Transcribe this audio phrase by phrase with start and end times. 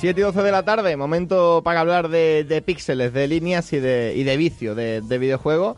[0.00, 3.80] 7 y 12 de la tarde, momento para hablar de, de píxeles, de líneas y
[3.80, 5.76] de, y de vicio de, de videojuegos.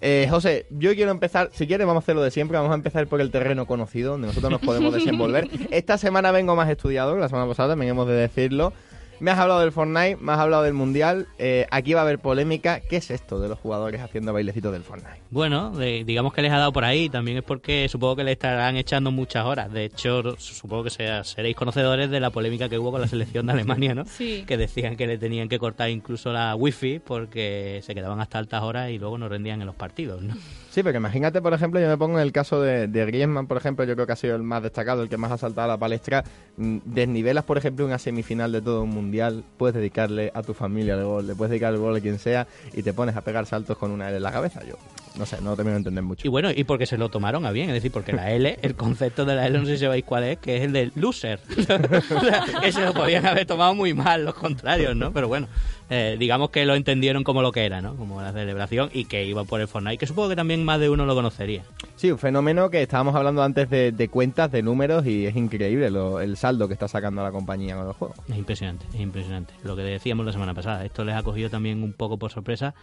[0.00, 3.06] Eh, José, yo quiero empezar, si quieres vamos a hacerlo de siempre, vamos a empezar
[3.06, 5.48] por el terreno conocido, donde nosotros nos podemos desenvolver.
[5.70, 8.72] Esta semana vengo más estudiado, la semana pasada también hemos de decirlo.
[9.20, 11.28] Me has hablado del Fortnite, me has hablado del Mundial.
[11.38, 12.80] Eh, aquí va a haber polémica.
[12.80, 15.20] ¿Qué es esto de los jugadores haciendo bailecitos del Fortnite?
[15.30, 17.10] Bueno, de- digamos que les ha dado por ahí.
[17.10, 19.70] También es porque supongo que le estarán echando muchas horas.
[19.70, 23.44] De hecho, supongo que sea- seréis conocedores de la polémica que hubo con la selección
[23.46, 23.52] de
[23.84, 24.06] Alemania, ¿no?
[24.06, 24.44] Sí.
[24.46, 28.62] Que decían que le tenían que cortar incluso la wifi porque se quedaban hasta altas
[28.62, 30.34] horas y luego no rendían en los partidos, ¿no?
[30.70, 33.56] Sí, porque imagínate, por ejemplo, yo me pongo en el caso de, de Griezmann, por
[33.56, 35.68] ejemplo, yo creo que ha sido el más destacado, el que más ha saltado a
[35.74, 36.22] la palestra.
[36.56, 40.94] Mm, Desnivelas, por ejemplo, una semifinal de todo un mundial, puedes dedicarle a tu familia
[40.94, 43.46] el gol, le puedes dedicar el gol a quien sea y te pones a pegar
[43.46, 44.60] saltos con una L en la cabeza.
[44.64, 44.76] Yo
[45.18, 46.26] no sé, no termino de entender mucho.
[46.26, 48.76] Y bueno, y porque se lo tomaron a bien, es decir, porque la L, el
[48.76, 51.40] concepto de la L, no sé si sabéis cuál es, que es el de loser.
[52.60, 55.12] O sea, lo podían haber tomado muy mal los contrarios, ¿no?
[55.12, 55.48] Pero bueno,
[55.90, 57.96] eh, digamos que lo entendieron como lo que era, ¿no?
[57.96, 60.88] Como la celebración y que iba por el Fortnite, que supongo que también más de
[60.88, 61.64] uno lo conocería.
[61.96, 65.90] Sí, un fenómeno que estábamos hablando antes de, de cuentas, de números y es increíble
[65.90, 68.14] lo- el saldo que está sacando la compañía con el juego.
[68.28, 69.52] Es impresionante, es impresionante.
[69.64, 72.74] Lo que decíamos la semana pasada, esto les ha cogido también un poco por sorpresa,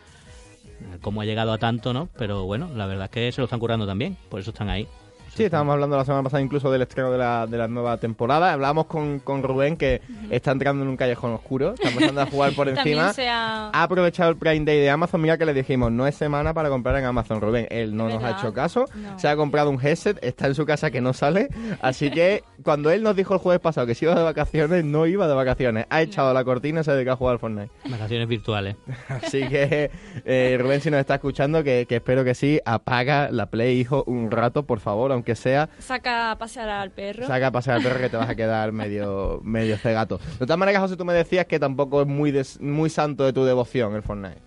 [0.66, 2.10] eh, cómo ha llegado a tanto, ¿no?
[2.18, 4.88] Pero bueno, la verdad es que se lo están curando también, por eso están ahí.
[5.36, 8.54] Sí, estábamos hablando la semana pasada incluso del estreno de la, de la nueva temporada.
[8.54, 12.54] Hablábamos con, con Rubén que está entrando en un callejón oscuro, está empezando a jugar
[12.54, 13.14] por También encima.
[13.14, 13.70] se ha...
[13.70, 15.22] Ha aprovechado el Prime Day de Amazon.
[15.22, 17.68] Mira que le dijimos, no es semana para comprar en Amazon, Rubén.
[17.70, 18.86] Él no nos ha hecho caso.
[18.96, 19.20] No.
[19.20, 21.50] Se ha comprado un headset, está en su casa que no sale.
[21.82, 25.06] Así que cuando él nos dijo el jueves pasado que se iba de vacaciones, no
[25.06, 25.86] iba de vacaciones.
[25.92, 27.70] Ha echado la cortina y se ha dedicado a jugar al Fortnite.
[27.90, 28.76] Vacaciones virtuales.
[29.10, 29.92] Así que,
[30.26, 34.04] eh, Rubén, si nos está escuchando, que, que espero que sí, apaga la Play, hijo,
[34.08, 35.70] un rato, por favor, aunque sea.
[35.80, 37.28] Saca a pasear al perro.
[37.28, 40.18] Saca a pasear al perro que te vas a quedar medio, medio cegato.
[40.40, 43.34] De todas maneras, José, tú me decías que tampoco es muy, des- muy santo de
[43.34, 44.38] tu devoción el Fortnite.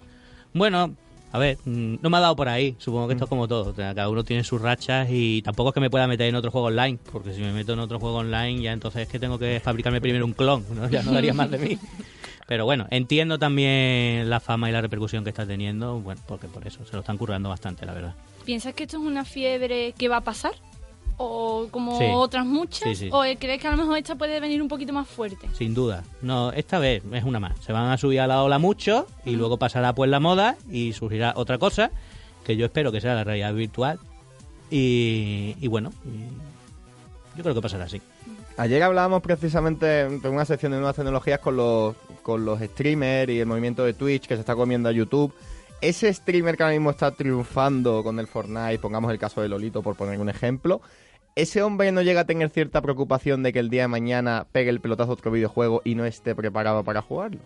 [0.53, 0.95] Bueno,
[1.33, 2.75] a ver, mm, no me ha dado por ahí.
[2.79, 3.71] Supongo que esto es como todo.
[3.71, 6.35] O sea, cada uno tiene sus rachas y tampoco es que me pueda meter en
[6.35, 6.99] otro juego online.
[7.13, 10.01] Porque si me meto en otro juego online, ya entonces es que tengo que fabricarme
[10.01, 10.65] primero un clon.
[10.75, 10.89] ¿no?
[10.89, 11.79] Ya no daría más de mí.
[12.49, 16.01] Pero bueno, entiendo también la fama y la repercusión que está teniendo.
[16.01, 18.15] Bueno, porque por eso se lo están currando bastante, la verdad.
[18.45, 20.53] ¿Piensas que esto es una fiebre que va a pasar?
[21.23, 22.05] ¿O como Sí.
[22.15, 22.89] otras muchas?
[22.89, 23.09] Sí, sí.
[23.13, 25.49] ¿O crees que a lo mejor esta puede venir un poquito más fuerte?
[25.53, 26.03] Sin duda.
[26.23, 27.61] No, esta vez es una más.
[27.61, 30.95] Se van a subir a la ola mucho y luego pasará pues la moda y
[30.95, 31.91] surgirá otra cosa
[32.45, 33.99] que yo espero que sea la realidad virtual.
[34.71, 38.01] Y, y bueno, y yo creo que pasará así.
[38.57, 43.41] Ayer hablábamos precisamente de una sección de nuevas tecnologías con los, con los streamers y
[43.41, 45.33] el movimiento de Twitch que se está comiendo a YouTube.
[45.81, 49.83] Ese streamer que ahora mismo está triunfando con el Fortnite, pongamos el caso de Lolito
[49.83, 50.83] por poner un ejemplo,
[51.37, 54.69] ese hombre no llega a tener cierta preocupación de que el día de mañana pegue
[54.69, 57.41] el pelotazo a otro videojuego y no esté preparado para jugarlo.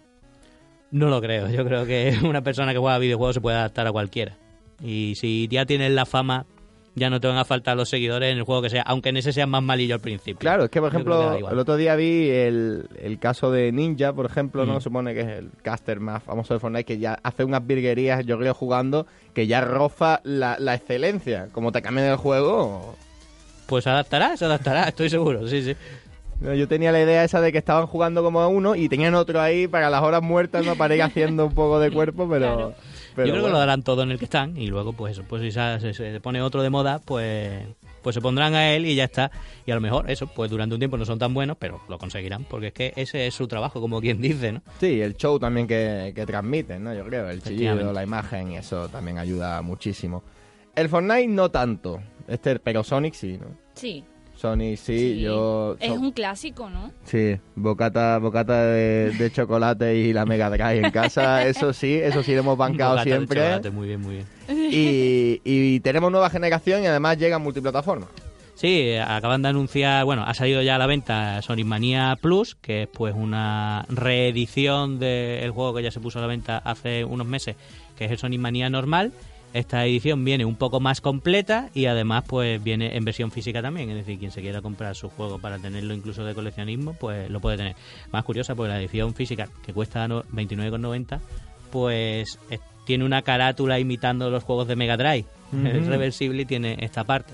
[0.90, 1.48] No lo creo.
[1.48, 4.36] Yo creo que una persona que juega videojuegos se puede adaptar a cualquiera.
[4.82, 6.46] Y si ya tienes la fama,
[6.94, 9.16] ya no te van a faltar los seguidores en el juego que sea, aunque en
[9.16, 10.38] ese sea más malillo al principio.
[10.38, 14.12] Claro, es que por que ejemplo, el otro día vi el, el caso de Ninja,
[14.12, 14.76] por ejemplo, ¿no?
[14.76, 14.80] Mm.
[14.80, 18.38] Supone que es el caster más famoso de Fortnite, que ya hace unas virguerías, yo
[18.38, 21.48] creo, jugando, que ya roza la, la excelencia.
[21.52, 22.94] Como te cambian el juego.
[23.66, 25.76] Pues se adaptará, se adaptará, estoy seguro, sí, sí.
[26.40, 29.14] No, Yo tenía la idea esa de que estaban jugando como a uno y tenían
[29.14, 30.76] otro ahí para las horas muertas, ¿no?
[30.76, 32.54] Para ir haciendo un poco de cuerpo, pero...
[32.54, 32.74] Claro.
[33.14, 35.24] Pero Yo creo que lo darán todo en el que están y luego pues eso,
[35.28, 35.50] pues si
[35.94, 37.64] se, pone otro de moda, pues
[38.02, 39.30] pues se pondrán a él y ya está.
[39.64, 41.98] Y a lo mejor eso, pues durante un tiempo no son tan buenos, pero lo
[41.98, 44.62] conseguirán, porque es que ese es su trabajo, como quien dice, ¿no?
[44.78, 46.94] Sí, el show también que, que transmiten, ¿no?
[46.94, 50.22] Yo creo, el chillido, la imagen y eso también ayuda muchísimo.
[50.76, 53.56] El Fortnite no tanto, este, pero Sonic sí, ¿no?
[53.74, 54.04] Sí.
[54.36, 55.76] Sonic sí, yo...
[55.80, 56.90] Es so- un clásico, ¿no?
[57.04, 62.22] Sí, bocata, bocata de, de chocolate y la Mega Drive en casa, eso sí, eso
[62.22, 63.40] sí lo hemos bancado Bocata de siempre.
[63.40, 64.26] chocolate, muy bien, muy bien.
[64.70, 68.06] Y, y tenemos nueva generación y además llega en multiplataforma.
[68.56, 72.82] Sí, acaban de anunciar, bueno, ha salido ya a la venta Sonic Mania Plus, que
[72.82, 77.26] es pues una reedición del juego que ya se puso a la venta hace unos
[77.26, 77.56] meses,
[77.96, 79.12] que es el Sonic Mania normal.
[79.54, 83.88] Esta edición viene un poco más completa y además pues viene en versión física también,
[83.88, 87.40] es decir, quien se quiera comprar su juego para tenerlo incluso de coleccionismo, pues lo
[87.40, 87.76] puede tener.
[88.12, 91.20] Más curiosa, porque la edición física, que cuesta no- 29,90,
[91.70, 92.38] pues
[92.84, 95.24] tiene una carátula imitando los juegos de Mega Drive.
[95.64, 97.32] Es reversible y tiene esta parte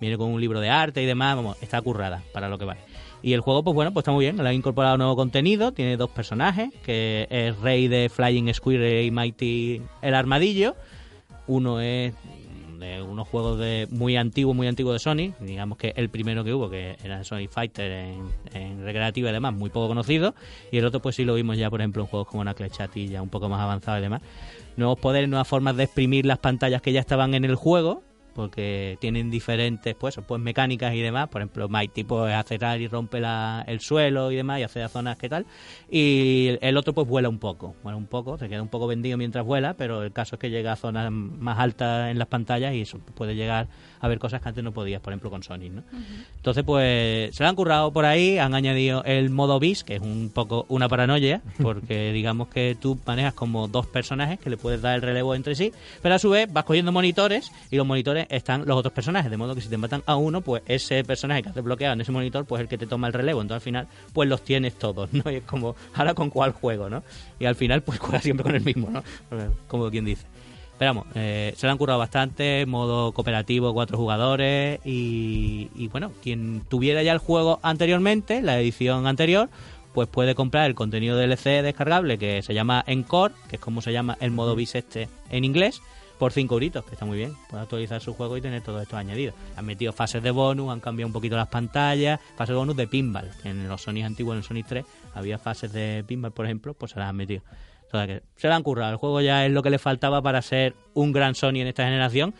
[0.00, 2.80] viene con un libro de arte y demás, vamos, está currada para lo que vale.
[3.22, 5.96] Y el juego, pues bueno, pues está muy bien, le han incorporado nuevo contenido, tiene
[5.96, 10.74] dos personajes, que es Rey de Flying Squirrel y Mighty el Armadillo.
[11.46, 12.14] Uno es
[12.78, 16.52] de unos juegos de muy antiguos, muy antiguos de Sony, digamos que el primero que
[16.52, 20.34] hubo, que era Sonic Fighter en, en recreativa y demás, muy poco conocido,
[20.70, 22.96] y el otro pues sí lo vimos ya, por ejemplo, en juegos como Knuckles Chat
[22.96, 24.22] y ya un poco más avanzado y demás.
[24.76, 28.02] Nuevos poderes, nuevas formas de exprimir las pantallas que ya estaban en el juego,
[28.34, 31.28] porque tienen diferentes pues, pues mecánicas y demás.
[31.28, 34.88] Por ejemplo, Mighty pues acelerar y rompe la, el suelo y demás y hace a
[34.88, 35.46] zonas que tal.
[35.90, 39.16] Y el otro pues vuela un poco, vuela un poco, se queda un poco vendido
[39.18, 42.74] mientras vuela, pero el caso es que llega a zonas más altas en las pantallas
[42.74, 43.68] y eso puede llegar
[44.00, 45.82] a ver cosas que antes no podías, por ejemplo con Sonic, ¿no?
[46.36, 50.02] Entonces pues se lo han currado por ahí, han añadido el modo bis, que es
[50.02, 54.82] un poco una paranoia, porque digamos que tú manejas como dos personajes que le puedes
[54.82, 58.21] dar el relevo entre sí, pero a su vez vas cogiendo monitores y los monitores
[58.30, 61.42] están los otros personajes, de modo que si te matan a uno, pues ese personaje
[61.42, 63.40] que has desbloqueado en ese monitor, pues es el que te toma el relevo.
[63.40, 65.30] Entonces al final, pues los tienes todos, ¿no?
[65.30, 67.02] Y es como, ahora con cuál juego, ¿no?
[67.38, 69.02] Y al final, pues juegas siempre con el mismo, ¿no?
[69.68, 70.26] Como quien dice.
[70.78, 76.10] Pero vamos, eh, se lo han currado bastante, modo cooperativo, cuatro jugadores y, y bueno,
[76.22, 79.48] quien tuviera ya el juego anteriormente, la edición anterior,
[79.92, 83.92] pues puede comprar el contenido DLC descargable que se llama Encore, que es como se
[83.92, 85.82] llama el modo bis este en inglés,
[86.22, 87.34] por 5 euritos, que está muy bien.
[87.50, 89.34] Puede actualizar su juego y tener todo esto añadido.
[89.56, 92.86] Han metido fases de bonus, han cambiado un poquito las pantallas, fases de bonus de
[92.86, 93.28] pinball.
[93.42, 94.84] En los Sony antiguos, en el Sony 3,
[95.14, 97.42] había fases de pinball, por ejemplo, pues se las han metido.
[97.88, 98.92] O sea que se la han currado.
[98.92, 101.82] El juego ya es lo que le faltaba para ser un gran Sony en esta
[101.82, 102.34] generación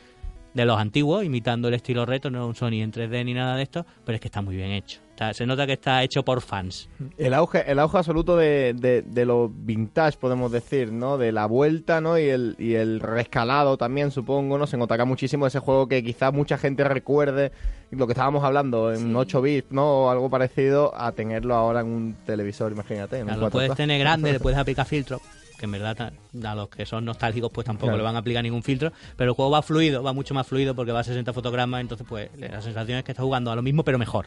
[0.55, 3.63] de los antiguos, imitando el estilo reto, no un Sony en 3D ni nada de
[3.63, 5.01] esto, pero es que está muy bien hecho.
[5.33, 6.89] se nota que está hecho por fans.
[7.17, 11.17] El auge, el auge absoluto de, de, lo vintage, podemos decir, ¿no?
[11.17, 12.19] De la vuelta, ¿no?
[12.19, 14.67] Y el, y el rescalado también, supongo, ¿no?
[14.67, 17.53] Se notará muchísimo ese juego que quizás mucha gente recuerde,
[17.91, 20.05] lo que estábamos hablando, en 8 bits, ¿no?
[20.05, 23.25] O algo parecido a tenerlo ahora en un televisor, imagínate.
[23.25, 25.21] lo puedes tener grande, le puedes aplicar filtro
[25.63, 26.13] que en verdad
[26.45, 29.37] a los que son nostálgicos pues tampoco le van a aplicar ningún filtro, pero el
[29.37, 32.61] juego va fluido, va mucho más fluido porque va a 60 fotogramas, entonces pues la
[32.61, 34.27] sensación es que está jugando a lo mismo pero mejor.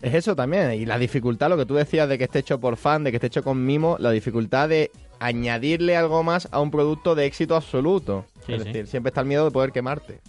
[0.00, 2.76] Es eso también, y la dificultad, lo que tú decías de que esté hecho por
[2.76, 6.70] fan, de que esté hecho con mimo, la dificultad de añadirle algo más a un
[6.70, 8.26] producto de éxito absoluto.
[8.46, 10.20] es decir, siempre está el miedo de poder quemarte.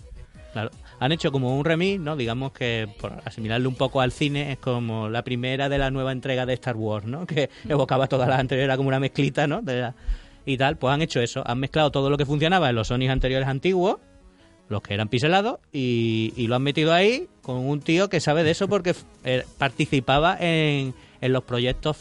[0.53, 2.15] Claro han hecho como un remix, ¿no?
[2.15, 6.11] Digamos que, por asimilarlo un poco al cine, es como la primera de la nueva
[6.11, 7.25] entrega de Star Wars, ¿no?
[7.35, 9.61] Que evocaba todas las anteriores, era como una mezclita, ¿no?
[10.47, 13.09] y tal, pues han hecho eso, han mezclado todo lo que funcionaba en los Sony
[13.09, 13.97] anteriores antiguos,
[14.69, 18.43] los que eran piselados, y, y lo han metido ahí con un tío que sabe
[18.43, 18.93] de eso porque
[19.23, 21.97] eh, participaba en, en los proyectos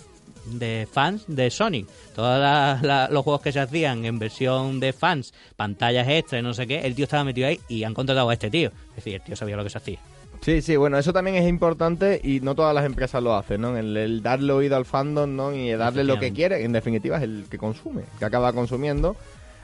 [0.46, 1.88] de fans de Sonic.
[2.14, 2.80] Todos
[3.10, 6.80] los juegos que se hacían en versión de fans, pantallas extra y no sé qué,
[6.80, 8.70] el tío estaba metido ahí y han contratado a este tío.
[8.90, 9.98] Es decir, el tío sabía lo que se hacía.
[10.40, 13.78] Sí, sí, bueno, eso también es importante y no todas las empresas lo hacen, ¿no?
[13.78, 15.54] El, darle oído al fandom, ¿no?
[15.54, 19.16] Y darle lo que quiere, en definitiva es el que consume, que acaba consumiendo.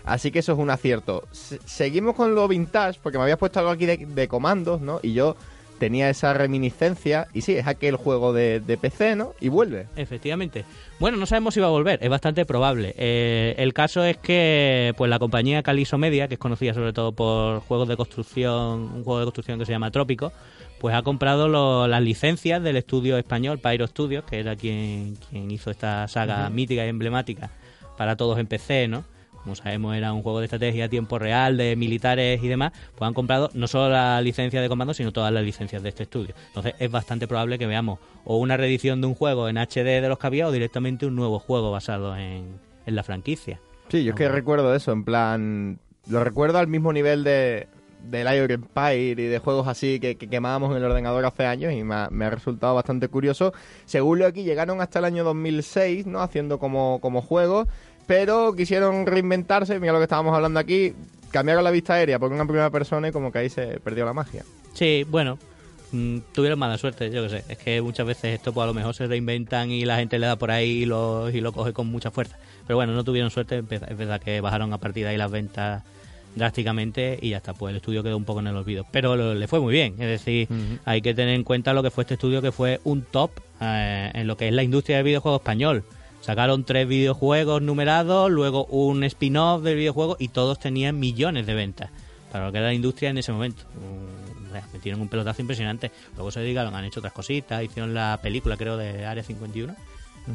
[0.04, 1.24] Así que eso es un acierto.
[1.32, 5.00] seguimos con lo vintage, porque me habías puesto algo aquí de, de comandos, ¿no?
[5.02, 5.36] Y yo
[5.80, 9.34] tenía esa reminiscencia y sí, es aquel juego de, PC, ¿no?
[9.40, 9.88] Y vuelve.
[9.96, 10.64] Efectivamente.
[11.00, 12.94] Bueno, no sabemos si va a volver, es bastante probable.
[12.96, 17.10] Eh, el caso es que pues la compañía Caliso Media, que es conocida sobre todo
[17.10, 20.32] por juegos de construcción, un juego de construcción que se llama Trópico,
[20.78, 25.70] pues ha comprado las licencias del estudio español Pyro Studios, que era quien, quien hizo
[25.70, 27.50] esta saga mítica y emblemática
[27.96, 29.04] para todos en PC, ¿no?
[29.42, 33.06] Como sabemos era un juego de estrategia a tiempo real, de militares y demás, pues
[33.06, 36.34] han comprado no solo la licencia de comando, sino todas las licencias de este estudio.
[36.48, 40.08] Entonces es bastante probable que veamos o una reedición de un juego en HD de
[40.08, 43.60] los que había o directamente un nuevo juego basado en, la franquicia.
[43.88, 45.78] Sí, yo es que recuerdo eso, en plan,
[46.08, 47.68] lo recuerdo al mismo nivel de,
[48.02, 51.84] del Iron Empire y de juegos así que, quemábamos en el ordenador hace años y
[51.84, 53.52] me ha, me ha, resultado bastante curioso.
[53.84, 56.20] Según lo aquí, llegaron hasta el año 2006, ¿no?
[56.20, 57.68] Haciendo como, como juegos
[58.10, 60.94] pero quisieron reinventarse, mira lo que estábamos hablando aquí,
[61.30, 64.12] cambiaron la vista aérea por una primera persona y como que ahí se perdió la
[64.12, 64.42] magia.
[64.74, 65.38] Sí, bueno,
[65.92, 67.44] mm, tuvieron mala suerte, yo qué sé.
[67.48, 70.26] Es que muchas veces esto pues a lo mejor se reinventan y la gente le
[70.26, 72.36] da por ahí y lo, y lo coge con mucha fuerza.
[72.66, 75.84] Pero bueno, no tuvieron suerte, es verdad que bajaron a partir de ahí las ventas
[76.34, 78.84] drásticamente y ya está, pues el estudio quedó un poco en el olvido.
[78.90, 80.48] Pero le fue muy bien, es decir,
[80.84, 84.10] hay que tener en cuenta lo que fue este estudio que fue un top eh,
[84.14, 85.84] en lo que es la industria del videojuego español.
[86.20, 91.90] Sacaron tres videojuegos numerados, luego un spin-off del videojuego y todos tenían millones de ventas
[92.30, 93.62] para lo que era la industria en ese momento.
[93.74, 95.90] Mm, metieron un pelotazo impresionante.
[96.14, 99.74] Luego se dedicaron, han hecho otras cositas, hicieron la película, creo, de Área 51.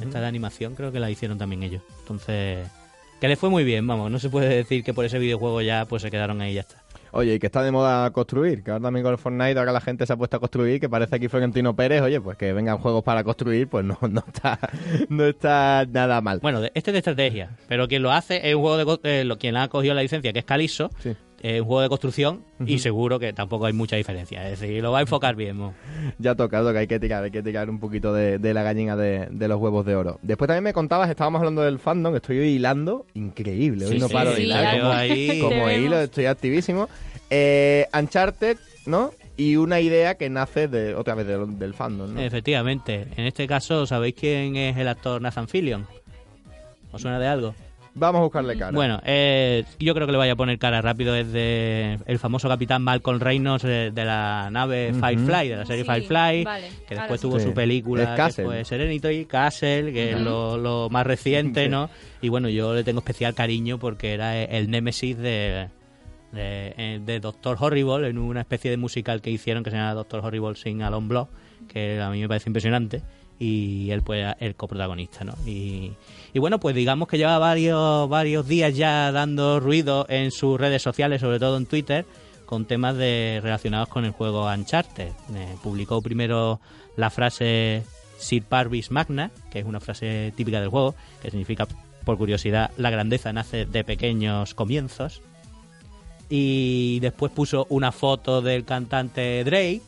[0.02, 1.82] Esta de animación creo que la hicieron también ellos.
[2.02, 2.68] Entonces,
[3.22, 4.12] que les fue muy bien, vamos.
[4.12, 6.62] No se puede decir que por ese videojuego ya pues se quedaron ahí y ya
[6.62, 6.85] está.
[7.18, 9.80] Oye, y que está de moda construir, que ahora también con el Fortnite, ahora la
[9.80, 12.78] gente se ha puesto a construir, que parece aquí Florentino Pérez, oye, pues que vengan
[12.78, 14.60] juegos para construir, pues no, no está
[15.08, 16.40] no está nada mal.
[16.42, 19.22] Bueno, este es de estrategia, pero quien lo hace es un juego de...
[19.22, 20.92] Eh, quien ha cogido la licencia, que es Caliso,
[21.60, 24.50] Un juego de construcción y seguro que tampoco hay mucha diferencia.
[24.50, 25.58] Es decir, lo va a enfocar bien.
[25.58, 25.74] Mo.
[26.18, 28.64] Ya ha tocado que hay que tirar, hay que tirar un poquito de, de la
[28.64, 30.20] gallina de, de los huevos de oro.
[30.22, 34.14] Después también me contabas, estábamos hablando del fandom, estoy hilando, increíble, hoy Sí, no sí,
[34.14, 34.80] paro de sí, hilar.
[34.80, 35.40] como, ahí.
[35.40, 36.90] Como hilo, estoy activísimo.
[37.30, 39.12] Eh, Uncharted, ¿no?
[39.38, 42.22] Y una idea que nace de otra vez del, del fandom, ¿no?
[42.22, 43.08] Efectivamente.
[43.18, 45.86] En este caso, ¿sabéis quién es el actor Nathan Fillion?
[46.92, 47.54] ¿Os suena de algo?
[47.98, 48.72] Vamos a buscarle cara.
[48.74, 51.16] Bueno, eh, yo creo que le vaya a poner cara rápido.
[51.16, 55.00] Es de el famoso capitán Malcolm Reynolds eh, de la nave Ujú.
[55.00, 56.44] Firefly, de la serie Sí, Firefly.
[56.44, 57.46] vale, que después tuvo Sí.
[57.46, 58.44] su película Es Castle.
[58.44, 61.70] que fue Serenity, Castle, que es lo, lo más reciente.
[61.70, 61.90] ¿no?
[62.22, 65.70] Y bueno, yo le tengo especial cariño porque era el némesis de,
[66.34, 69.94] de, eh, de Doctor Horrible en una especie de musical que hicieron que se llama
[69.94, 71.30] Doctor Horrible Sing Along Block,
[71.70, 73.04] que a mí me parece impresionante.
[73.38, 75.34] Y él pues el coprotagonista, ¿no?
[75.46, 75.92] Y,
[76.34, 80.82] y bueno, pues digamos que lleva varios, varios días ya dando ruido en sus redes
[80.82, 82.06] sociales, sobre todo en Twitter,
[82.46, 85.10] con temas de, relacionados con el juego Uncharted.
[85.34, 86.60] Eh, publicó primero
[86.96, 87.84] la frase
[88.18, 91.68] Sir Parvis Magna, que es una frase típica del juego, que significa,
[92.06, 95.22] por curiosidad, la grandeza nace de pequeños comienzos.
[96.30, 99.82] Y después puso una foto del cantante Drake,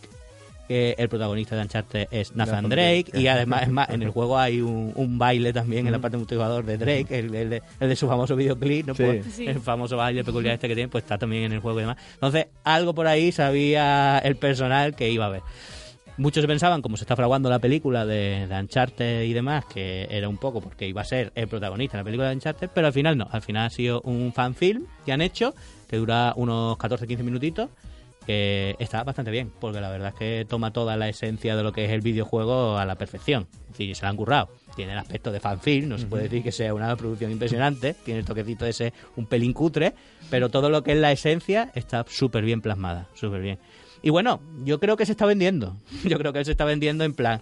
[0.68, 3.20] que el protagonista de Uncharted es Nathan Nathan Drake, Drake.
[3.22, 6.18] y además es más, en el juego hay un, un baile también en la parte
[6.18, 8.94] multijugador de Drake, el, el de, el de su famoso videoclip, ¿no?
[8.96, 9.04] Sí.
[9.04, 9.48] Pues, Sí.
[9.48, 11.98] el famoso baile peculiar este que tiene, pues está también en el juego y demás.
[12.16, 15.42] Entonces, algo por ahí sabía el personal que iba a ver.
[16.20, 20.08] Muchos se pensaban, como se está fraguando la película de, de Uncharted y demás, que
[20.10, 22.88] era un poco porque iba a ser el protagonista de la película de Uncharted, pero
[22.88, 23.28] al final no.
[23.32, 25.54] Al final ha sido un fanfilm que han hecho,
[25.88, 27.70] que dura unos 14-15 minutitos,
[28.28, 31.72] que está bastante bien, porque la verdad es que toma toda la esencia de lo
[31.72, 33.48] que es el videojuego a la perfección.
[33.62, 34.50] Es decir, se la han currado.
[34.76, 38.20] Tiene el aspecto de fanfilm, no se puede decir que sea una producción impresionante, tiene
[38.20, 39.94] el toquecito de ese un pelín cutre,
[40.30, 43.60] pero todo lo que es la esencia está súper bien plasmada, súper bien.
[44.02, 45.78] Y bueno, yo creo que se está vendiendo.
[46.04, 47.42] Yo creo que se está vendiendo en plan.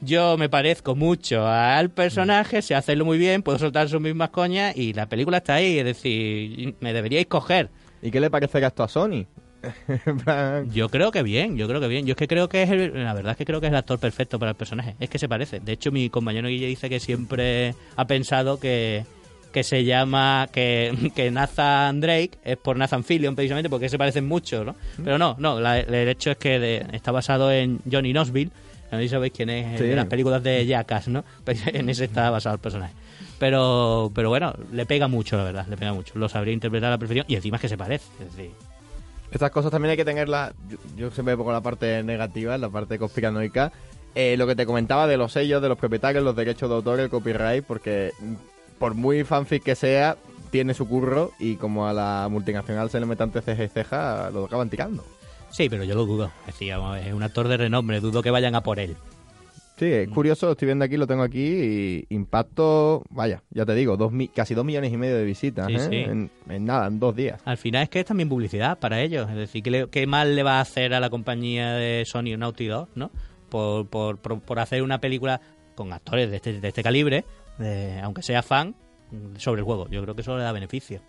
[0.00, 4.76] Yo me parezco mucho al personaje, sé hacerlo muy bien, puedo soltar sus mismas coñas
[4.76, 5.78] y la película está ahí.
[5.78, 7.70] Es decir, me deberíais coger.
[8.02, 9.26] ¿Y qué le parece esto a Sony?
[10.72, 12.06] Yo creo que bien, yo creo que bien.
[12.06, 13.76] Yo es que creo que es el, la verdad es que creo que es el
[13.78, 14.94] actor perfecto para el personaje.
[15.00, 15.60] Es que se parece.
[15.60, 19.04] De hecho, mi compañero Guille dice que siempre ha pensado que,
[19.52, 24.26] que se llama que, que Nathan Drake es por Nathan Fillion precisamente porque se parecen
[24.26, 24.76] mucho, ¿no?
[25.02, 25.58] Pero no, no.
[25.60, 28.50] la- el hecho es que de- está basado en Johnny Knoxville.
[28.90, 29.84] No sé si sabéis quién es Sí.
[29.84, 31.24] de las películas de Jackass, ¿no?
[31.44, 32.94] Pues en ese está basado el personaje.
[33.38, 36.12] Pero, pero bueno, le pega mucho, la verdad, le pega mucho.
[36.18, 38.06] Lo sabría interpretar a la perfección y encima es que se parece.
[38.20, 38.50] Es decir,
[39.30, 40.54] Estas cosas también hay que tenerlas.
[40.68, 43.72] Yo, yo siempre pongo la parte negativa, la parte conspiranoica.
[44.14, 47.00] Eh, lo que te comentaba de los sellos, de los propietarios, los derechos de autor,
[47.00, 48.12] el copyright, porque
[48.78, 50.16] por muy fanfic que sea,
[50.50, 54.46] tiene su curro y como a la multinacional se le metan ceja y ceja, lo
[54.46, 55.04] acaban tirando.
[55.50, 56.30] Sí, pero yo lo dudo.
[56.46, 58.96] Es decir, es un actor de renombre, dudo que vayan a por él.
[59.78, 63.74] Sí, es curioso, lo estoy viendo aquí, lo tengo aquí y impacto, vaya, ya te
[63.74, 65.78] digo, dos casi dos millones y medio de visitas, Sí, ¿eh?
[65.78, 65.96] sí.
[65.96, 67.40] En, en nada, en dos días.
[67.44, 69.28] Al final es que es también publicidad para ellos.
[69.30, 72.36] Es decir, ¿qué, le- qué mal le va a hacer a la compañía de Sony
[72.36, 73.10] Naughty Dog, ¿no?
[73.50, 75.40] Por, por, por, por hacer una película
[75.74, 77.24] con actores de este, de este calibre,
[77.58, 78.74] de- aunque sea fan,
[79.36, 79.88] sobre el juego.
[79.88, 81.00] Yo creo que eso le da beneficio.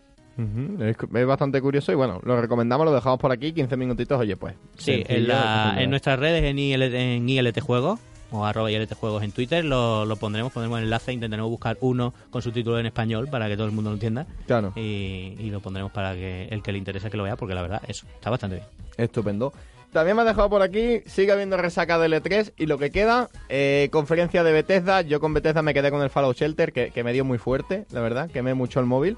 [0.80, 4.38] Es, es bastante curioso y bueno, lo recomendamos, lo dejamos por aquí, 15 minutitos, oye
[4.38, 4.56] pues.
[4.78, 8.00] Sí, en, la- en nuestras redes, en, IL, en ILT Juegos,
[8.32, 12.14] o arroba ILT Juegos en Twitter, lo, lo pondremos, pondremos el enlace, intentaremos buscar uno
[12.30, 14.28] con su título en español para que todo el mundo lo entienda.
[14.48, 17.56] Claro, Y, y lo pondremos para que el que le interese que lo vea, porque
[17.56, 18.68] la verdad, eso, está bastante bien.
[18.98, 19.54] estupendo.
[19.92, 23.28] También me ha dejado por aquí, sigue habiendo resaca de L3 y lo que queda,
[23.50, 25.02] eh, conferencia de Bethesda.
[25.02, 27.86] Yo con Bethesda me quedé con el Fallout Shelter, que, que me dio muy fuerte,
[27.92, 29.18] la verdad, quemé mucho el móvil.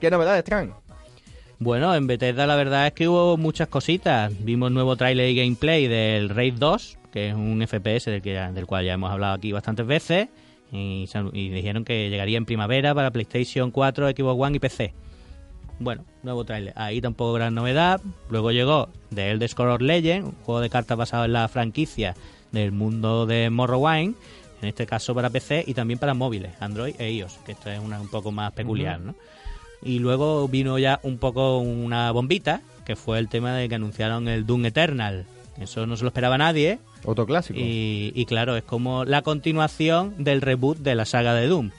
[0.00, 0.74] ¿Qué novedades traen?
[1.58, 4.32] Bueno, en Bethesda la verdad es que hubo muchas cositas.
[4.44, 8.66] Vimos nuevo trailer y gameplay del Raid 2, que es un FPS del, que, del
[8.66, 10.28] cual ya hemos hablado aquí bastantes veces.
[10.72, 11.06] Y
[11.50, 14.94] dijeron que llegaría en primavera para PlayStation 4, Xbox One y PC.
[15.78, 16.72] Bueno, nuevo trailer.
[16.76, 18.00] Ahí tampoco gran novedad.
[18.30, 22.14] Luego llegó The Elder Scrolls Legend, un juego de cartas basado en la franquicia
[22.52, 24.14] del mundo de Morrowind.
[24.62, 27.80] En este caso para PC y también para móviles, Android e iOS, que esto es
[27.80, 29.16] una un poco más peculiar, ¿no?
[29.82, 34.28] Y luego vino ya un poco una bombita, que fue el tema de que anunciaron
[34.28, 35.26] el Doom Eternal.
[35.60, 36.78] Eso no se lo esperaba nadie.
[37.04, 37.58] Otro clásico.
[37.58, 41.70] Y, y claro, es como la continuación del reboot de la saga de Doom,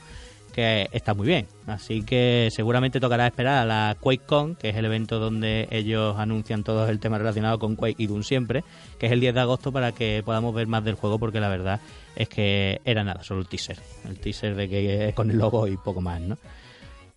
[0.53, 1.47] que está muy bien.
[1.65, 6.63] Así que seguramente tocará esperar a la QuakeCon, que es el evento donde ellos anuncian
[6.63, 8.63] todo el tema relacionado con Quake y Doom siempre,
[8.99, 11.49] que es el 10 de agosto para que podamos ver más del juego, porque la
[11.49, 11.81] verdad
[12.15, 13.79] es que era nada, solo el teaser.
[14.05, 16.37] El teaser de que con el logo y poco más, ¿no?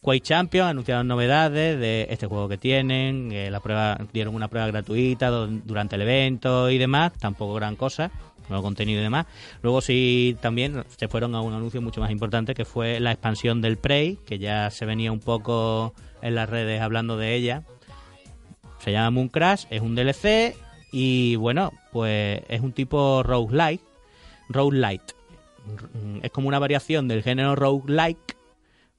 [0.01, 4.67] Quake Champions anunciaron novedades de este juego que tienen, eh, la prueba dieron una prueba
[4.69, 8.11] gratuita durante el evento y demás, tampoco gran cosa,
[8.49, 9.27] nuevo contenido y demás.
[9.63, 13.61] Luego sí también se fueron a un anuncio mucho más importante que fue la expansión
[13.61, 17.63] del Prey, que ya se venía un poco en las redes hablando de ella.
[18.79, 20.55] Se llama Moon Crash, es un DLC
[20.93, 23.83] y bueno, pues es un tipo roguelike,
[24.49, 25.15] roguelite.
[26.23, 28.36] Es como una variación del género roguelike,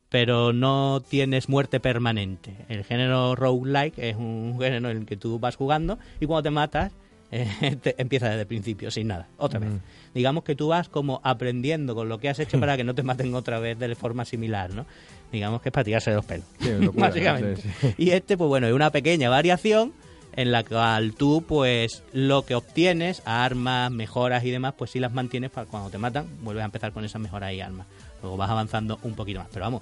[0.10, 2.54] pero no tienes muerte permanente.
[2.70, 6.52] El género roguelike es un género en el que tú vas jugando y cuando te
[6.52, 6.92] matas
[7.32, 9.70] eh, te- empieza desde el principio, sin nada, otra vez.
[10.14, 13.04] Digamos que tú vas como aprendiendo con lo que has hecho para que no te
[13.04, 14.86] maten otra vez de forma similar, ¿no?
[15.32, 17.62] Digamos que es para tirarse de los pelos, Sí, locura, básicamente.
[17.62, 17.70] sí.
[17.98, 19.92] Y este, pues bueno, es una pequeña variación
[20.38, 25.12] en la cual tú, pues, lo que obtienes, armas, mejoras y demás, pues sí las
[25.12, 27.88] mantienes para cuando te matan, vuelves a empezar con esas mejoras y armas.
[28.22, 29.82] Luego vas avanzando un poquito más, pero vamos,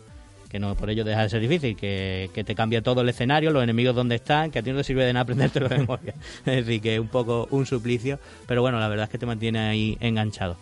[0.49, 3.51] que no por ello deja de ser difícil, que, que te cambia todo el escenario,
[3.51, 6.15] los enemigos donde están, que a ti no te sirve de nada aprendértelo de memoria.
[6.45, 9.25] Es decir, que es un poco un suplicio, pero bueno, la verdad es que te
[9.25, 10.55] mantiene ahí enganchado.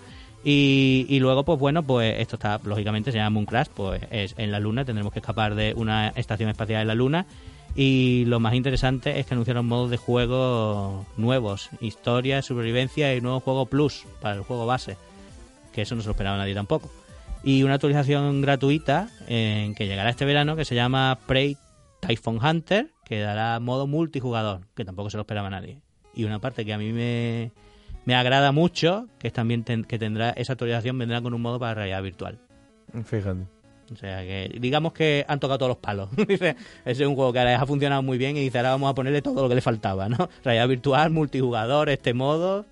[0.44, 4.34] Y, y luego, pues bueno, pues esto está, lógicamente, se llama Moon Crash, pues es
[4.40, 7.28] en la Luna, tendremos que escapar de una estación espacial en la Luna.
[7.76, 13.40] Y lo más interesante es que anunciaron modos de juego nuevos, historia, supervivencia y nuevo
[13.40, 14.96] juego plus para el juego base,
[15.72, 16.92] que eso no se lo esperaba nadie tampoco.
[17.44, 21.58] Y una actualización gratuita en que llegará este verano que se llama Prey
[22.00, 25.80] Typhon Hunter, que dará modo multijugador, que tampoco se lo esperaba nadie.
[26.14, 27.52] Y una parte que a mí me,
[28.06, 31.60] me agrada mucho, que es también ten- que tendrá esa actualización vendrá con un modo
[31.60, 32.38] para realidad virtual.
[33.06, 33.42] Fíjate.
[33.92, 36.10] O sea que digamos que han tocado todos los palos.
[36.28, 38.72] Dice, ese es un juego que ahora les ha funcionado muy bien y dice ahora
[38.72, 40.30] vamos a ponerle todo lo que le faltaba, ¿no?
[40.44, 42.66] Realidad virtual, multijugador, este modo.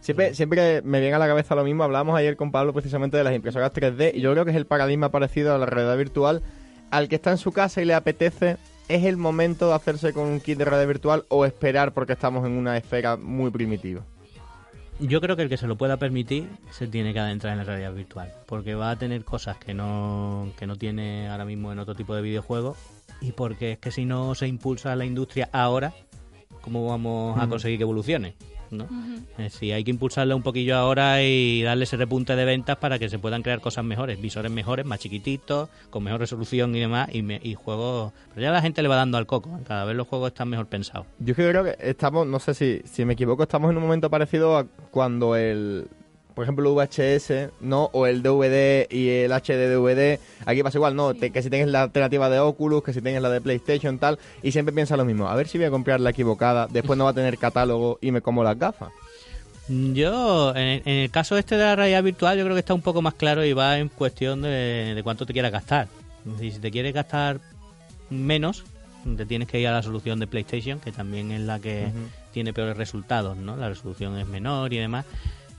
[0.00, 1.84] Siempre, siempre me viene a la cabeza lo mismo.
[1.84, 4.66] Hablábamos ayer con Pablo precisamente de las impresoras 3D y yo creo que es el
[4.66, 6.42] paradigma parecido a la realidad virtual.
[6.90, 8.56] Al que está en su casa y le apetece,
[8.88, 12.44] ¿es el momento de hacerse con un kit de realidad virtual o esperar porque estamos
[12.44, 14.02] en una esfera muy primitiva?
[15.02, 17.64] Yo creo que el que se lo pueda permitir se tiene que adentrar en la
[17.64, 21.80] realidad virtual, porque va a tener cosas que no, que no tiene ahora mismo en
[21.80, 22.78] otro tipo de videojuegos
[23.20, 25.92] y porque es que si no se impulsa la industria ahora,
[26.60, 28.36] ¿cómo vamos a conseguir que evolucione?
[28.72, 28.88] ¿No?
[29.38, 32.98] Es decir, hay que impulsarla un poquillo ahora y darle ese repunte de ventas para
[32.98, 37.08] que se puedan crear cosas mejores, visores mejores, más chiquititos, con mejor resolución y demás,
[37.12, 38.12] y, me- y juegos...
[38.34, 39.62] Pero ya la gente le va dando al coco, ¿eh?
[39.66, 41.06] cada vez los juegos están mejor pensados.
[41.18, 44.56] Yo creo que estamos, no sé si, si me equivoco, estamos en un momento parecido
[44.56, 45.86] a cuando el,
[46.34, 47.90] por ejemplo, el VHS, ¿no?
[47.92, 50.18] O el DVD y el HD DVD.
[50.46, 51.14] Aquí pasa igual, ¿no?
[51.14, 54.18] Te- que si tienes la alternativa de Oculus, que si tienes la de PlayStation, tal.
[54.42, 55.28] Y siempre piensa lo mismo.
[55.28, 58.10] A ver si voy a comprar la equivocada, después no va a tener catálogo y
[58.10, 58.90] me como las gafas.
[59.68, 62.74] Yo, en el, en el caso este de la realidad virtual, yo creo que está
[62.74, 65.88] un poco más claro y va en cuestión de, de cuánto te quieras gastar.
[66.40, 67.40] Si te quieres gastar
[68.10, 68.64] menos,
[69.16, 71.88] te tienes que ir a la solución de PlayStation, que también es la que
[72.32, 73.56] tiene peores resultados, ¿no?
[73.56, 75.04] La resolución es menor y demás,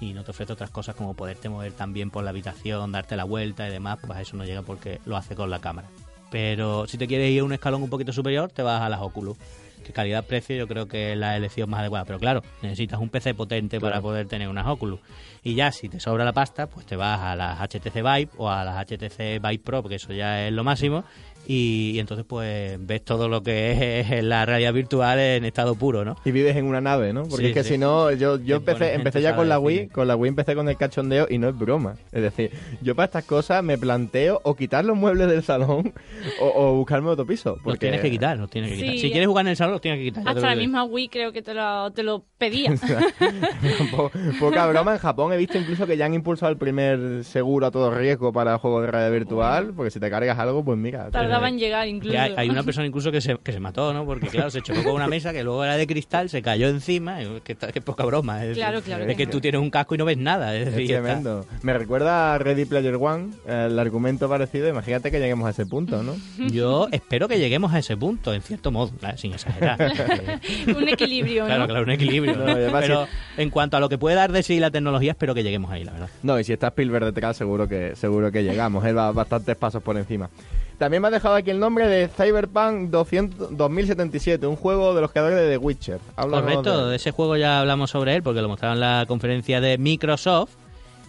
[0.09, 3.23] y no te ofrece otras cosas como poderte mover también por la habitación, darte la
[3.23, 5.87] vuelta y demás, pues eso no llega porque lo hace con la cámara.
[6.33, 9.01] Pero si te quieres ir a un escalón un poquito superior, te vas a las
[9.01, 9.37] Oculus.
[9.85, 12.05] Que calidad-precio yo creo que es la elección más adecuada.
[12.05, 14.99] Pero claro, necesitas un PC potente para poder tener unas Oculus.
[15.43, 18.49] Y ya si te sobra la pasta, pues te vas a las HTC Vive o
[18.49, 21.03] a las HTC Vive Pro, porque eso ya es lo máximo.
[21.45, 26.05] Y, y entonces pues ves todo lo que es la realidad virtual en estado puro,
[26.05, 26.15] ¿no?
[26.23, 27.23] Y vives en una nave, ¿no?
[27.23, 27.69] Porque Sí, es que sí.
[27.73, 29.91] si no, yo, yo empecé, empecé ya con la Wii, decir.
[29.91, 31.95] con la Wii empecé con el cachondeo y no es broma.
[32.13, 32.51] Es decir,
[32.81, 35.93] yo para estas cosas me planteo o quitar los muebles del salón
[36.39, 37.51] o, o buscarme otro piso.
[37.55, 38.91] Los Porque tienes que quitar, los tienes que quitar.
[38.93, 38.99] Sí.
[38.99, 40.23] Si quieres jugar en el salón, los tienes que quitar.
[40.27, 42.71] Hasta la misma Wii creo que te lo, te lo pedía.
[43.91, 47.65] Po- Poca broma, en Japón he visto incluso que ya han impulsado el primer seguro
[47.67, 51.09] a todo riesgo para juegos de realidad virtual, porque si te cargas algo, pues mira.
[51.33, 52.19] Tardaba en llegar Que incluso.
[52.19, 54.05] hay, hay una persona incluso que se, que se mató, ¿no?
[54.05, 57.17] Porque, claro, se chocó con una mesa que luego era de cristal, se cayó encima.
[57.43, 58.43] Que, está- que poca broma.
[58.45, 60.55] Es, Claro, claro Es que tú tienes un casco y no ves nada.
[60.55, 60.77] Es, está.
[60.85, 61.45] tremendo.
[61.61, 64.67] Me recuerda a Ready Player One, eh, el argumento parecido.
[64.69, 66.15] Imagínate que lleguemos a ese punto, ¿no?
[66.51, 69.79] Yo espero que lleguemos a ese punto, en cierto modo, sin exagerar.
[70.67, 71.67] un equilibrio, claro, ¿no?
[71.67, 72.35] claro, un equilibrio.
[72.35, 75.11] No, y además Pero en cuanto a lo que puede dar de sí la tecnología,
[75.11, 76.09] espero que lleguemos ahí, la verdad.
[76.21, 78.85] No, y si está Spielberg detrás, seguro que, seguro que llegamos.
[78.85, 80.29] Él va bastantes pasos por encima.
[80.77, 85.11] También me ha dejado aquí el nombre de Cyberpunk 200 2077, un juego de los
[85.11, 85.99] creadores de The Witcher.
[86.15, 89.61] Háblanos Correcto, de ese juego ya hablamos sobre él porque lo mostraron en la conferencia
[89.61, 90.51] de Microsoft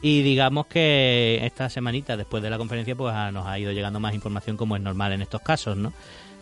[0.03, 4.01] y digamos que esta semanita después de la conferencia pues a- nos ha ido llegando
[4.01, 5.93] más información como es normal en estos casos, ¿no?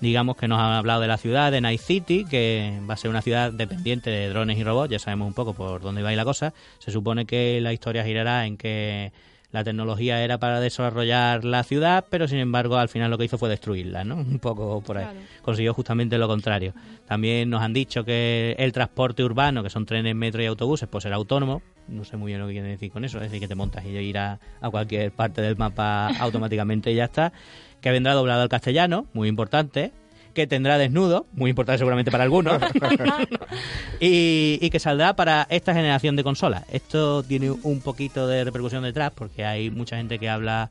[0.00, 3.08] Digamos que nos han hablado de la ciudad de Night City, que va a ser
[3.08, 6.12] una ciudad dependiente de drones y robots, ya sabemos un poco por dónde va a
[6.12, 6.52] ir la cosa.
[6.80, 9.12] Se supone que la historia girará en que
[9.52, 13.38] la tecnología era para desarrollar la ciudad, pero sin embargo al final lo que hizo
[13.38, 14.16] fue destruirla, ¿no?
[14.16, 15.04] Un poco por ahí.
[15.04, 15.20] Claro.
[15.42, 16.74] Consiguió justamente lo contrario.
[17.06, 21.04] También nos han dicho que el transporte urbano, que son trenes, metro y autobuses, pues
[21.04, 21.62] era autónomo.
[21.86, 23.84] No sé muy bien lo que quieren decir con eso, es decir, que te montas
[23.84, 27.32] y ir a, a cualquier parte del mapa automáticamente y ya está.
[27.80, 29.92] Que vendrá doblado al castellano, muy importante.
[30.34, 32.60] Que tendrá desnudo, muy importante seguramente para algunos.
[34.00, 36.64] y, y que saldrá para esta generación de consolas.
[36.72, 40.70] Esto tiene un poquito de repercusión detrás porque hay mucha gente que habla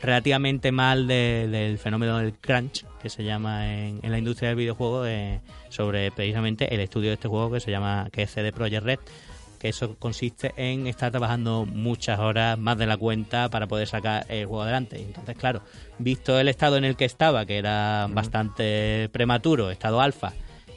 [0.00, 4.58] relativamente mal de- del fenómeno del crunch que se llama en, en la industria del
[4.58, 8.52] videojuego eh, sobre precisamente el estudio de este juego que se llama que es CD
[8.52, 8.98] Projekt Red
[9.58, 14.24] que eso consiste en estar trabajando muchas horas más de la cuenta para poder sacar
[14.28, 14.98] el juego adelante.
[14.98, 15.62] Y Entonces, claro,
[15.98, 20.32] visto el estado en el que estaba, que era bastante prematuro, estado alfa,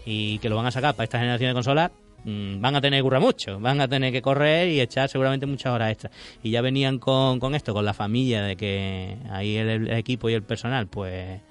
[0.05, 1.91] y que lo van a sacar para esta generación de consolas,
[2.23, 5.45] mm, van a tener que currar mucho, van a tener que correr y echar seguramente
[5.45, 6.13] muchas horas extras.
[6.43, 10.29] Y ya venían con, con esto, con la familia, de que ahí el, el equipo
[10.29, 11.41] y el personal, pues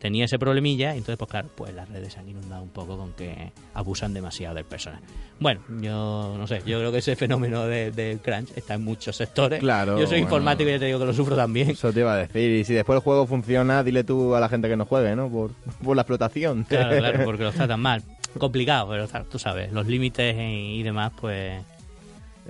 [0.00, 2.96] tenía ese problemilla, y entonces, pues claro, pues las redes se han inundado un poco
[2.96, 5.00] con que abusan demasiado del personal.
[5.38, 9.14] Bueno, yo no sé, yo creo que ese fenómeno de- del crunch está en muchos
[9.16, 9.60] sectores.
[9.60, 10.24] Claro, Yo soy bueno.
[10.24, 11.70] informático y ya te digo que lo sufro también.
[11.70, 12.50] Eso te iba a decir.
[12.50, 15.28] Y si después el juego funciona, dile tú a la gente que no juegue, ¿no?
[15.28, 15.52] Por,
[15.84, 16.64] por la explotación.
[16.64, 18.02] Claro, claro, porque los tratan mal.
[18.38, 21.60] Complicado, pero tú sabes, los límites y y demás, pues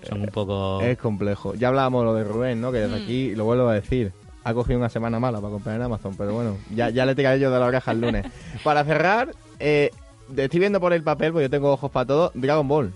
[0.08, 0.80] son un poco...
[0.82, 1.54] Es complejo.
[1.54, 2.70] Ya hablábamos lo de Rubén, ¿no?
[2.72, 3.02] Que desde Mm.
[3.02, 4.12] aquí lo vuelvo a decir.
[4.44, 7.38] Ha cogido una semana mala para comprar en Amazon, pero bueno, ya, ya le tiraré
[7.40, 8.26] yo de la oreja el lunes.
[8.64, 9.90] para cerrar, eh,
[10.36, 12.92] estoy viendo por el papel, porque yo tengo ojos para todo, Dragon Ball.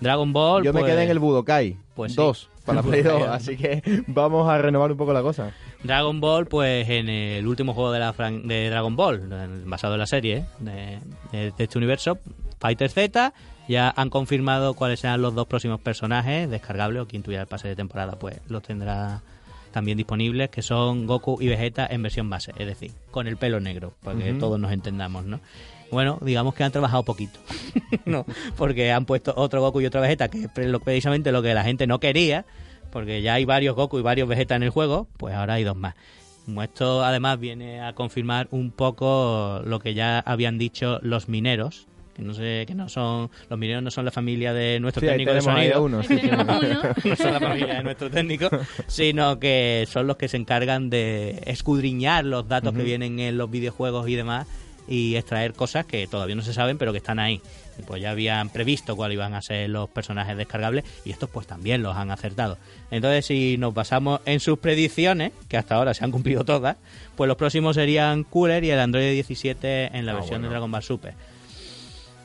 [0.00, 2.16] Dragon Ball, Yo me pues, quedé en el Budokai pues sí.
[2.16, 3.36] 2 para El Play 2, Budokai.
[3.36, 5.50] así que vamos a renovar un poco la cosa.
[5.82, 9.28] Dragon Ball, pues en el último juego de la fran- de Dragon Ball,
[9.66, 11.00] basado en la serie ¿eh?
[11.32, 12.18] de este universo,
[12.60, 13.32] Fighter Z,
[13.68, 17.66] ya han confirmado cuáles serán los dos próximos personajes descargables, o quien tuviera el pase
[17.66, 19.20] de temporada, pues los tendrá
[19.70, 23.60] también disponibles, que son Goku y Vegeta en versión base, es decir, con el pelo
[23.60, 25.40] negro, para que todos nos entendamos, ¿no?
[25.90, 27.40] Bueno, digamos que han trabajado poquito,
[28.04, 28.26] ¿no?
[28.56, 31.86] Porque han puesto otro Goku y otro Vegeta, que es precisamente lo que la gente
[31.86, 32.44] no quería,
[32.90, 35.76] porque ya hay varios Goku y varios Vegeta en el juego, pues ahora hay dos
[35.76, 35.94] más.
[36.62, 41.86] Esto además viene a confirmar un poco lo que ya habían dicho los mineros,
[42.18, 45.06] que no sé, que no son, los mineros no son la familia de nuestro Sí,
[45.06, 46.02] técnico de sonido, uno.
[46.02, 46.28] sí, sí.
[46.28, 46.82] Tenemos uno.
[47.04, 48.50] no son la familia de nuestro técnico,
[48.88, 53.48] sino que son los que se encargan de escudriñar los datos que vienen en los
[53.48, 54.48] videojuegos y demás
[54.88, 57.40] y extraer cosas que todavía no se saben pero que están ahí.
[57.78, 61.46] Y pues ya habían previsto cuáles iban a ser los personajes descargables y estos pues
[61.46, 62.58] también los han acertado.
[62.90, 66.78] Entonces si nos basamos en sus predicciones, que hasta ahora se han cumplido todas,
[67.16, 70.48] pues los próximos serían Cooler y el Android 17 en la Ah, versión de.
[70.48, 71.14] Dragon Ball Super.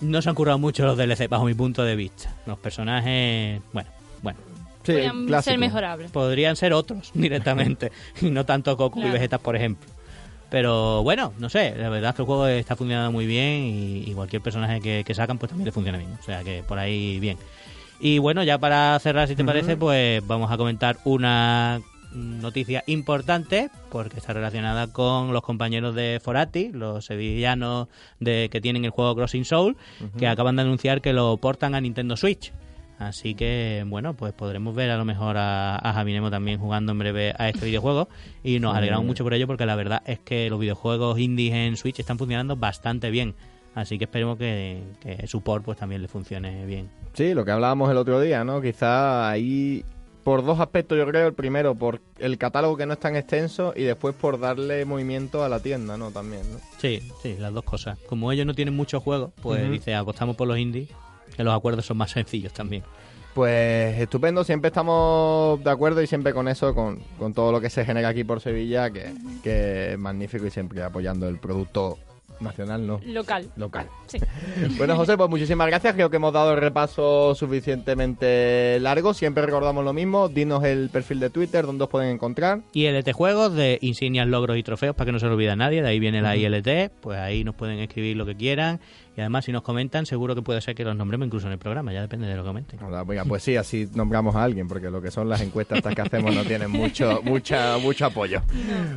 [0.03, 2.33] No se han currado mucho los DLC bajo mi punto de vista.
[2.45, 3.89] Los personajes, bueno,
[4.21, 4.39] bueno,
[4.85, 5.51] Sí, Podrían clásico.
[5.51, 6.11] ser mejorables.
[6.11, 9.13] podrían ser otros directamente y no tanto Goku y Claro.
[9.13, 9.89] Vegeta, por ejemplo.
[10.49, 14.03] Pero bueno, no sé, la verdad es que el juego está funcionando muy bien y,
[14.09, 16.11] y cualquier personaje que, que sacan pues también le funciona bien.
[16.19, 17.37] O sea que por ahí bien.
[17.99, 21.81] Y bueno, ya para cerrar, si te parece, pues vamos a comentar una
[22.13, 27.87] noticia importante porque está relacionada con los compañeros de Forati, los sevillanos
[28.19, 29.77] de que tienen el juego Crossing Soul,
[30.17, 32.53] que acaban de anunciar que lo portan a Nintendo Switch.
[32.99, 36.91] Así que, bueno, pues podremos ver a lo mejor a, a Javi Nemo también jugando
[36.91, 38.07] en breve a este videojuego.
[38.43, 41.75] Y nos alegramos mucho por ello porque la verdad es que los videojuegos indies en
[41.75, 43.35] Switch están funcionando bastante bien.
[43.75, 46.89] Así que esperemos que, que su port pues también le funcione bien.
[47.13, 48.61] Sí, lo que hablábamos el otro día, ¿no?
[48.61, 49.83] Quizá ahí
[50.23, 51.27] por dos aspectos yo creo.
[51.27, 55.43] El primero, por el catálogo que no es tan extenso y después por darle movimiento
[55.43, 56.11] a la tienda, ¿no?
[56.11, 56.59] También, ¿no?
[56.79, 57.97] Sí, sí, las dos cosas.
[58.07, 59.71] Como ellos no tienen muchos juegos, pues Ujú.
[59.73, 60.89] dice, apostamos por los indies,
[61.35, 62.83] que los acuerdos son más sencillos también.
[63.33, 67.71] Pues estupendo, siempre estamos de acuerdo y siempre con eso, con, con todo lo que
[67.71, 71.97] se genera aquí por Sevilla, que, que es magnífico y siempre apoyando el producto
[72.43, 72.99] nacional, ¿no?
[73.05, 73.49] Local.
[73.55, 73.87] Local.
[74.07, 74.19] Sí.
[74.77, 75.93] Bueno, José, pues muchísimas gracias.
[75.93, 79.13] Creo que hemos dado el repaso suficientemente largo.
[79.13, 80.29] Siempre recordamos lo mismo.
[80.29, 82.61] Dinos el perfil de Twitter, donde os pueden encontrar.
[82.73, 85.55] Y LT Juegos de insignias, logros y trofeos para que no se lo olvide a
[85.55, 85.81] nadie.
[85.81, 86.91] De ahí viene la ILT.
[87.01, 88.79] Pues ahí nos pueden escribir lo que quieran.
[89.15, 91.59] Y además, si nos comentan, seguro que puede ser que los nombremos incluso en el
[91.59, 91.93] programa.
[91.93, 92.83] Ya depende de lo que comenten.
[92.83, 95.93] Hola, venga, pues sí, así nombramos a alguien, porque lo que son las encuestas estas
[95.93, 98.41] que hacemos no tienen mucho, mucha, mucho apoyo.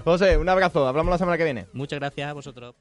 [0.05, 0.87] José, un abrazo.
[0.87, 1.67] Hablamos la semana que viene.
[1.75, 2.75] Muchas gracias a vosotros.